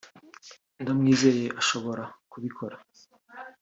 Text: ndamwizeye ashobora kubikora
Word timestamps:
ndamwizeye 0.81 1.45
ashobora 1.61 2.03
kubikora 2.31 2.75